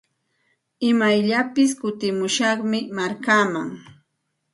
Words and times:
Imayllapis 0.89 1.71
kutimushaqmi 1.79 2.79
markaaman. 2.95 3.69